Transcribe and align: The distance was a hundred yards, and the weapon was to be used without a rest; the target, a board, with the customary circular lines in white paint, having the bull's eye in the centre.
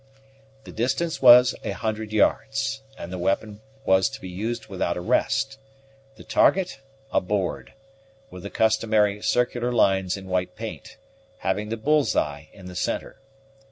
The 0.63 0.71
distance 0.71 1.21
was 1.21 1.53
a 1.63 1.73
hundred 1.73 2.11
yards, 2.11 2.81
and 2.97 3.13
the 3.13 3.19
weapon 3.19 3.61
was 3.85 4.09
to 4.09 4.19
be 4.19 4.29
used 4.29 4.65
without 4.65 4.97
a 4.97 4.99
rest; 4.99 5.59
the 6.15 6.23
target, 6.23 6.79
a 7.11 7.21
board, 7.21 7.73
with 8.31 8.41
the 8.41 8.49
customary 8.49 9.21
circular 9.21 9.71
lines 9.71 10.17
in 10.17 10.25
white 10.27 10.55
paint, 10.55 10.97
having 11.45 11.69
the 11.69 11.77
bull's 11.77 12.15
eye 12.15 12.49
in 12.51 12.65
the 12.65 12.75
centre. 12.75 13.19